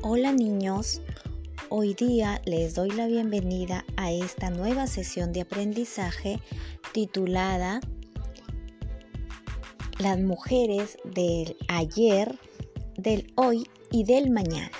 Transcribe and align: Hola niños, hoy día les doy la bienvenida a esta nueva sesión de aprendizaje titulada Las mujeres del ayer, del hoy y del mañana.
Hola 0.00 0.32
niños, 0.32 1.02
hoy 1.70 1.92
día 1.92 2.40
les 2.44 2.76
doy 2.76 2.92
la 2.92 3.08
bienvenida 3.08 3.84
a 3.96 4.12
esta 4.12 4.48
nueva 4.48 4.86
sesión 4.86 5.32
de 5.32 5.40
aprendizaje 5.40 6.38
titulada 6.92 7.80
Las 9.98 10.20
mujeres 10.20 10.98
del 11.04 11.56
ayer, 11.66 12.38
del 12.96 13.32
hoy 13.34 13.66
y 13.90 14.04
del 14.04 14.30
mañana. 14.30 14.70